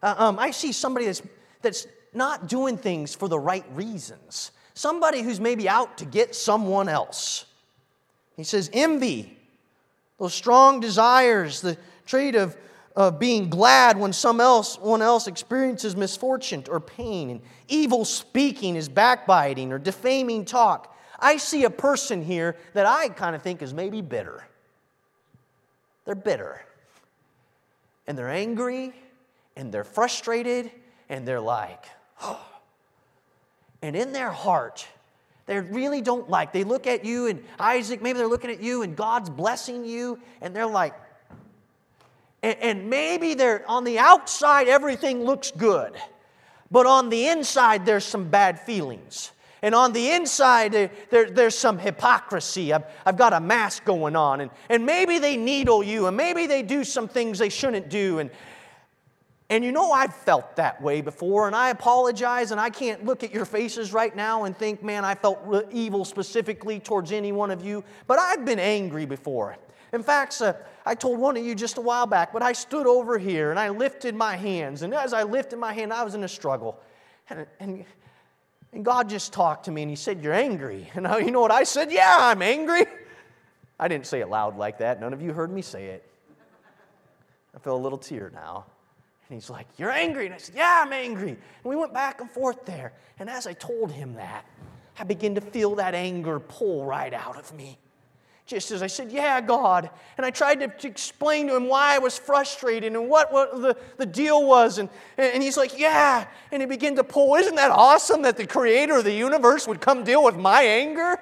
[0.03, 1.21] Uh, um, I see somebody that's,
[1.61, 4.53] that's not doing things for the right reasons.
[4.73, 7.45] Somebody who's maybe out to get someone else.
[8.35, 9.39] He says, envy,
[10.19, 12.57] those strong desires, the trait of,
[12.99, 17.31] of being glad when some else, one else experiences misfortune or pain.
[17.31, 20.97] And evil speaking is backbiting or defaming talk.
[21.21, 24.45] I see a person here that I kind of think is maybe bitter.
[26.07, 26.61] They're bitter.
[28.09, 28.93] And they're angry
[29.55, 30.69] and they're frustrated
[31.09, 31.85] and they're like,
[32.21, 32.45] oh.
[33.81, 34.85] And in their heart,
[35.47, 36.53] they really don't like.
[36.53, 40.19] They look at you and Isaac, maybe they're looking at you and God's blessing you,
[40.41, 40.95] and they're like,
[42.43, 45.97] and, and maybe they're on the outside, everything looks good,
[46.71, 49.33] but on the inside, there's some bad feelings.
[49.63, 52.73] And on the inside, there, there, there's some hypocrisy.
[52.73, 54.41] I've, I've got a mask going on.
[54.41, 58.21] And, and maybe they needle you, and maybe they do some things they shouldn't do.
[58.21, 58.31] And,
[59.51, 63.25] and you know, I've felt that way before, and I apologize, and I can't look
[63.25, 65.41] at your faces right now and think, man, I felt
[65.73, 69.57] evil specifically towards any one of you, but I've been angry before.
[69.93, 72.87] In fact, uh, I told one of you just a while back, but I stood
[72.87, 76.15] over here and I lifted my hands, and as I lifted my hand, I was
[76.15, 76.81] in a struggle.
[77.31, 77.85] And, and,
[78.73, 80.91] and God just talked to me, and He said, You're angry.
[80.95, 81.93] And I, you know what I said?
[81.93, 82.87] Yeah, I'm angry.
[83.81, 85.01] I didn't say it loud like that.
[85.01, 86.11] None of you heard me say it.
[87.55, 88.67] I feel a little tear now.
[89.29, 90.27] And he's like, You're angry?
[90.27, 91.31] And I said, Yeah, I'm angry.
[91.31, 92.93] And we went back and forth there.
[93.19, 94.45] And as I told him that,
[94.99, 97.79] I began to feel that anger pull right out of me.
[98.49, 99.89] Just as I said, Yeah, God.
[100.17, 103.61] And I tried to, to explain to him why I was frustrated and what, what
[103.63, 104.79] the, the deal was.
[104.79, 106.27] And, and he's like, Yeah.
[106.51, 107.37] And he began to pull.
[107.37, 111.21] Isn't that awesome that the creator of the universe would come deal with my anger?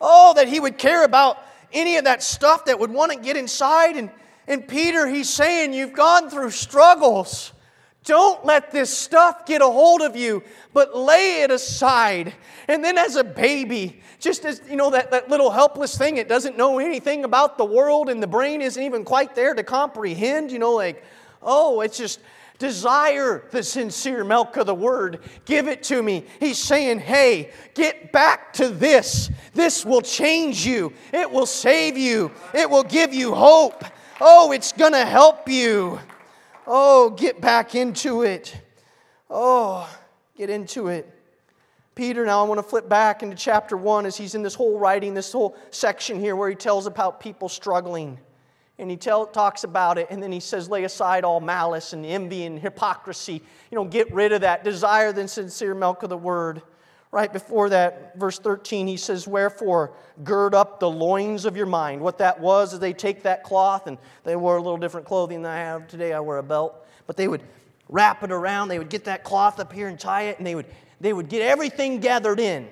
[0.00, 1.38] Oh, that he would care about
[1.72, 4.10] any of that stuff that would want to get inside and
[4.48, 7.52] and Peter, he's saying, You've gone through struggles.
[8.04, 12.34] Don't let this stuff get a hold of you, but lay it aside.
[12.66, 16.28] And then, as a baby, just as you know, that, that little helpless thing, it
[16.28, 20.50] doesn't know anything about the world, and the brain isn't even quite there to comprehend,
[20.50, 21.04] you know, like,
[21.42, 22.18] oh, it's just
[22.58, 25.20] desire the sincere milk of the word.
[25.44, 26.24] Give it to me.
[26.38, 29.30] He's saying, hey, get back to this.
[29.52, 33.84] This will change you, it will save you, it will give you hope.
[34.20, 35.98] Oh, it's going to help you.
[36.66, 38.56] Oh, get back into it.
[39.28, 39.88] Oh,
[40.36, 41.12] get into it.
[41.94, 44.78] Peter, now I want to flip back into chapter 1 as he's in this whole
[44.78, 48.18] writing, this whole section here where he tells about people struggling.
[48.78, 52.06] And he tell, talks about it, and then he says, lay aside all malice and
[52.06, 53.42] envy and hypocrisy.
[53.70, 54.64] You know, get rid of that.
[54.64, 56.62] Desire the sincere milk of the word.
[57.12, 59.92] Right before that, verse 13, he says, Wherefore,
[60.24, 62.00] gird up the loins of your mind.
[62.00, 65.42] What that was is they take that cloth, and they wore a little different clothing
[65.42, 66.14] than I have today.
[66.14, 66.86] I wear a belt.
[67.06, 67.42] But they would
[67.90, 70.54] wrap it around, they would get that cloth up here and tie it, and they
[70.54, 70.64] would,
[71.02, 72.66] they would get everything gathered in.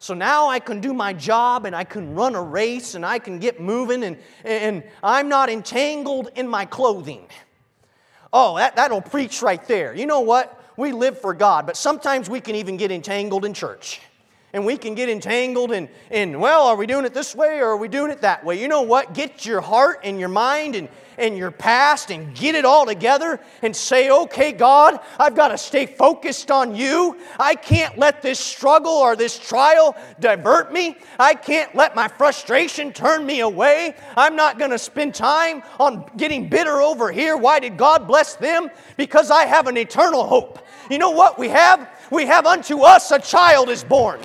[0.00, 3.20] So now I can do my job and I can run a race and I
[3.20, 7.28] can get moving, and, and I'm not entangled in my clothing.
[8.32, 9.94] Oh, that, that'll preach right there.
[9.94, 10.60] You know what?
[10.76, 14.00] We live for God, but sometimes we can even get entangled in church.
[14.52, 17.66] And we can get entangled in, in, well, are we doing it this way or
[17.70, 18.60] are we doing it that way?
[18.60, 19.12] You know what?
[19.12, 23.40] Get your heart and your mind and, and your past and get it all together
[23.62, 27.16] and say, okay, God, I've got to stay focused on you.
[27.38, 30.96] I can't let this struggle or this trial divert me.
[31.18, 33.94] I can't let my frustration turn me away.
[34.16, 37.36] I'm not going to spend time on getting bitter over here.
[37.36, 38.70] Why did God bless them?
[38.96, 40.64] Because I have an eternal hope.
[40.90, 41.88] You know what we have?
[42.10, 44.20] We have unto us a child is born.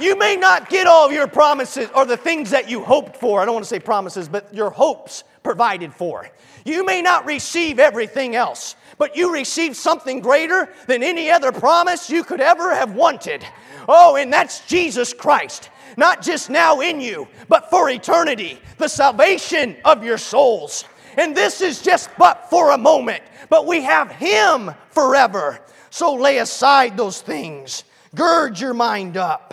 [0.00, 3.40] You may not get all of your promises or the things that you hoped for.
[3.40, 6.28] I don't want to say promises, but your hopes provided for.
[6.64, 12.10] You may not receive everything else, but you receive something greater than any other promise
[12.10, 13.44] you could ever have wanted.
[13.88, 15.70] Oh, and that's Jesus Christ.
[15.96, 20.84] Not just now in you, but for eternity, the salvation of your souls.
[21.16, 25.60] And this is just but for a moment but we have Him forever.
[25.90, 29.52] So lay aside those things, gird your mind up,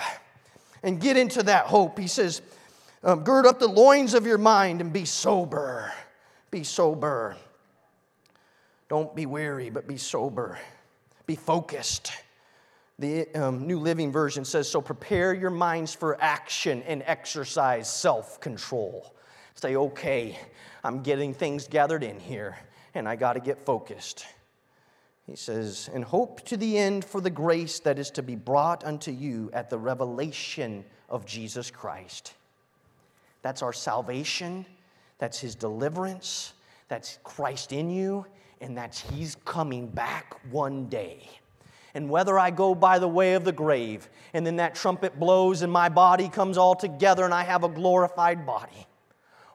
[0.84, 2.00] and get into that hope.
[2.00, 2.42] He says,
[3.04, 5.92] um, Gird up the loins of your mind and be sober.
[6.52, 7.36] Be sober.
[8.90, 10.58] Don't be weary, but be sober.
[11.26, 12.12] Be focused.
[13.00, 18.40] The um, New Living Version says, So prepare your minds for action and exercise self
[18.40, 19.14] control.
[19.56, 20.38] Say, okay,
[20.84, 22.58] I'm getting things gathered in here
[22.94, 24.26] and I got to get focused.
[25.26, 28.86] He says, and hope to the end for the grace that is to be brought
[28.86, 32.34] unto you at the revelation of Jesus Christ.
[33.42, 34.66] That's our salvation,
[35.20, 36.54] that's His deliverance,
[36.88, 38.26] that's Christ in you,
[38.62, 41.28] and that's He's coming back one day.
[41.94, 45.64] And whether I go by the way of the grave, and then that trumpet blows
[45.64, 48.86] and my body comes all together and I have a glorified body,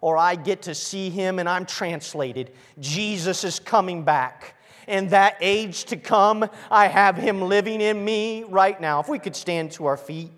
[0.01, 2.51] or I get to see him and I'm translated.
[2.81, 4.57] Jesus is coming back.
[4.89, 8.99] And that age to come, I have him living in me right now.
[8.99, 10.31] If we could stand to our feet.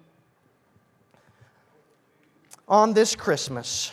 [2.67, 3.93] On this Christmas,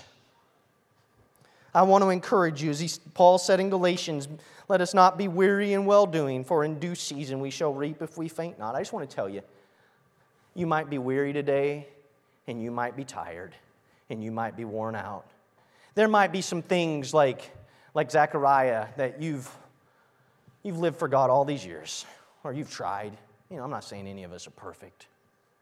[1.74, 4.30] I want to encourage you, as Paul said in Galatians,
[4.70, 8.02] let us not be weary in well doing, for in due season we shall reap
[8.02, 8.76] if we faint not.
[8.76, 9.42] I just want to tell you,
[10.56, 11.88] you might be weary today,
[12.48, 13.54] and you might be tired,
[14.10, 15.26] and you might be worn out.
[15.96, 17.52] There might be some things like,
[17.94, 19.50] like Zechariah that you've,
[20.64, 22.06] you've lived for God all these years,
[22.46, 23.18] or you've tried.
[23.50, 25.08] You know, I'm not saying any of us are perfect,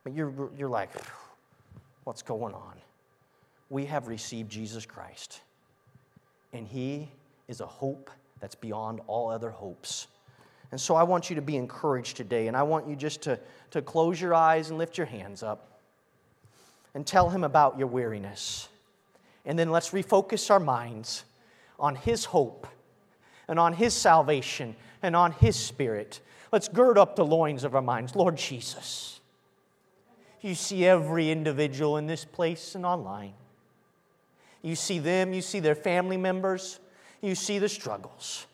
[0.03, 0.91] but you're, you're like,
[2.03, 2.73] what's going on?
[3.69, 5.41] We have received Jesus Christ,
[6.53, 7.09] and He
[7.47, 8.09] is a hope
[8.39, 10.07] that's beyond all other hopes.
[10.71, 13.39] And so I want you to be encouraged today, and I want you just to,
[13.71, 15.79] to close your eyes and lift your hands up
[16.93, 18.69] and tell Him about your weariness.
[19.45, 21.23] And then let's refocus our minds
[21.79, 22.67] on His hope
[23.47, 26.21] and on His salvation and on His Spirit.
[26.51, 28.15] Let's gird up the loins of our minds.
[28.15, 29.19] Lord Jesus,
[30.41, 33.33] you see every individual in this place and online.
[34.61, 36.79] You see them, you see their family members,
[37.21, 38.45] you see the struggles.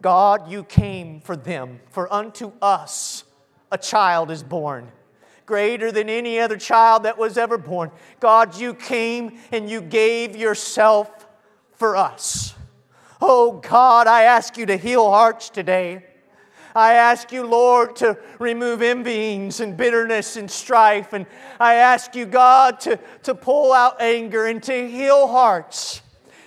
[0.00, 3.24] God, you came for them, for unto us
[3.72, 4.92] a child is born
[5.48, 7.90] greater than any other child that was ever born.
[8.20, 11.26] God, you came and you gave yourself
[11.72, 12.54] for us.
[13.20, 16.04] Oh God, I ask you to heal hearts today.
[16.78, 21.12] I ask you, Lord, to remove envyings and bitterness and strife.
[21.12, 21.26] And
[21.58, 26.02] I ask you, God, to, to pull out anger and to heal hearts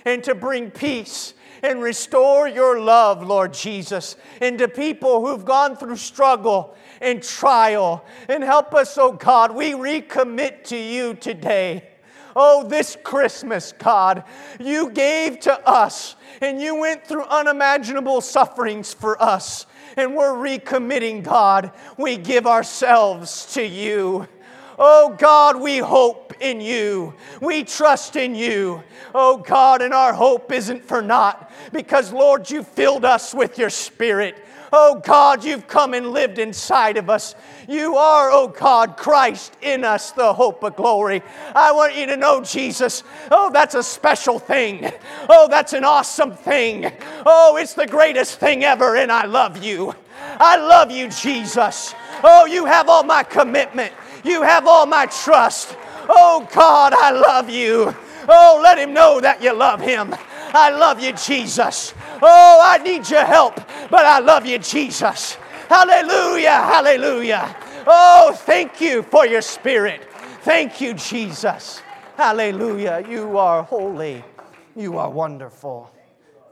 [0.06, 5.96] and to bring peace and restore your love, Lord Jesus, into people who've gone through
[5.96, 8.02] struggle and trial.
[8.26, 11.90] And help us, oh God, we recommit to you today.
[12.34, 14.24] Oh, this Christmas, God,
[14.58, 19.66] you gave to us and you went through unimaginable sufferings for us.
[19.96, 21.72] And we're recommitting, God.
[21.96, 24.28] We give ourselves to you.
[24.78, 27.14] Oh God, we hope in you.
[27.40, 28.82] We trust in you.
[29.14, 33.70] Oh God, and our hope isn't for naught because, Lord, you filled us with your
[33.70, 34.36] spirit.
[34.72, 37.34] Oh God, you've come and lived inside of us.
[37.68, 41.22] You are, oh God, Christ in us, the hope of glory.
[41.54, 44.90] I want you to know, Jesus, oh, that's a special thing.
[45.28, 46.90] Oh, that's an awesome thing.
[47.26, 49.94] Oh, it's the greatest thing ever, and I love you.
[50.18, 51.94] I love you, Jesus.
[52.24, 53.92] Oh, you have all my commitment.
[54.24, 55.76] You have all my trust.
[56.08, 57.94] Oh, God, I love you.
[58.28, 60.14] Oh, let him know that you love him.
[60.54, 61.94] I love you, Jesus.
[62.20, 63.56] Oh, I need your help,
[63.90, 65.34] but I love you, Jesus.
[65.68, 67.56] Hallelujah, hallelujah.
[67.86, 70.02] Oh, thank you for your spirit.
[70.42, 71.80] Thank you, Jesus.
[72.16, 73.04] Hallelujah.
[73.08, 74.22] You are holy.
[74.76, 75.90] You are wonderful.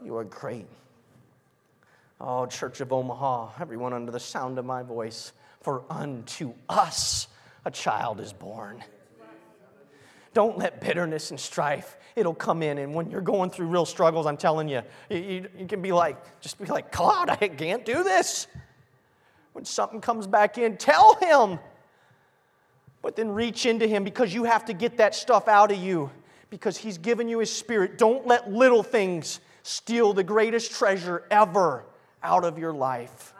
[0.03, 0.67] You are great.
[2.19, 7.27] Oh, Church of Omaha, everyone under the sound of my voice, for unto us
[7.65, 8.83] a child is born.
[10.33, 12.77] Don't let bitterness and strife, it'll come in.
[12.77, 16.17] And when you're going through real struggles, I'm telling you, you, you can be like,
[16.39, 18.47] just be like, God, I can't do this.
[19.53, 21.59] When something comes back in, tell him.
[23.01, 26.09] But then reach into him because you have to get that stuff out of you
[26.49, 27.97] because he's given you his spirit.
[27.97, 31.83] Don't let little things steal the greatest treasure ever
[32.23, 33.33] out of your life.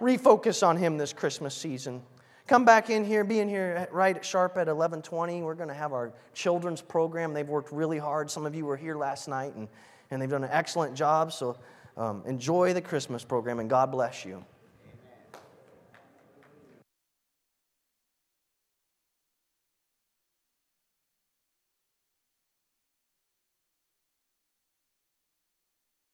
[0.00, 2.02] Refocus on him this Christmas season.
[2.50, 5.40] Come back in here, be in here right sharp at 11:20.
[5.40, 7.32] We're going to have our children's program.
[7.32, 8.28] They've worked really hard.
[8.28, 9.68] Some of you were here last night, and,
[10.10, 11.32] and they've done an excellent job.
[11.32, 11.56] So
[11.96, 14.44] um, enjoy the Christmas program, and God bless you.